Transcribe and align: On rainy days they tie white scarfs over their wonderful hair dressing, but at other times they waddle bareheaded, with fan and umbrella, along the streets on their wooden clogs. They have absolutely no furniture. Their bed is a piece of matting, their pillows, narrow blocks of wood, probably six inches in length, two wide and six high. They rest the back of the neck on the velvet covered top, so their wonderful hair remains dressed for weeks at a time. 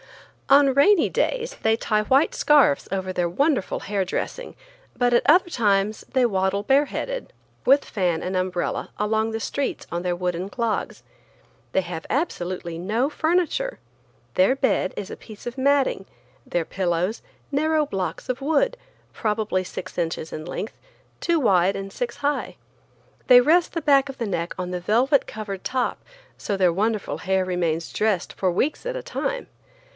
On 0.49 0.73
rainy 0.73 1.09
days 1.09 1.55
they 1.61 1.77
tie 1.77 2.01
white 2.01 2.33
scarfs 2.35 2.87
over 2.91 3.13
their 3.13 3.29
wonderful 3.29 3.81
hair 3.81 4.03
dressing, 4.03 4.55
but 4.97 5.13
at 5.13 5.21
other 5.27 5.49
times 5.49 6.03
they 6.11 6.25
waddle 6.25 6.63
bareheaded, 6.63 7.31
with 7.65 7.85
fan 7.85 8.21
and 8.23 8.35
umbrella, 8.35 8.89
along 8.97 9.29
the 9.31 9.39
streets 9.39 9.85
on 9.91 10.01
their 10.01 10.15
wooden 10.15 10.49
clogs. 10.49 11.03
They 11.71 11.81
have 11.81 12.05
absolutely 12.09 12.77
no 12.79 13.09
furniture. 13.09 13.77
Their 14.33 14.55
bed 14.55 14.93
is 14.97 15.09
a 15.11 15.15
piece 15.15 15.45
of 15.45 15.57
matting, 15.57 16.05
their 16.45 16.65
pillows, 16.65 17.21
narrow 17.51 17.85
blocks 17.85 18.27
of 18.27 18.41
wood, 18.41 18.75
probably 19.13 19.63
six 19.63 19.97
inches 19.97 20.33
in 20.33 20.45
length, 20.45 20.73
two 21.21 21.39
wide 21.39 21.77
and 21.77 21.93
six 21.93 22.17
high. 22.17 22.57
They 23.27 23.39
rest 23.39 23.71
the 23.71 23.81
back 23.81 24.09
of 24.09 24.17
the 24.17 24.27
neck 24.27 24.55
on 24.57 24.71
the 24.71 24.81
velvet 24.81 25.27
covered 25.27 25.63
top, 25.63 26.03
so 26.37 26.57
their 26.57 26.73
wonderful 26.73 27.19
hair 27.19 27.45
remains 27.45 27.93
dressed 27.93 28.33
for 28.33 28.51
weeks 28.51 28.85
at 28.85 28.97
a 28.97 29.03
time. 29.03 29.47